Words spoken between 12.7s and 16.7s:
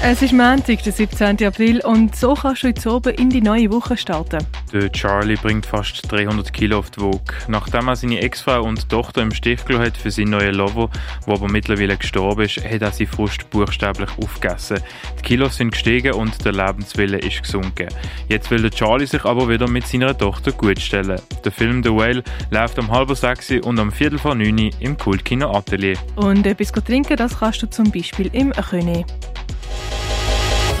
er seine Frust buchstäblich aufgegessen. Die Kilos sind gestiegen und der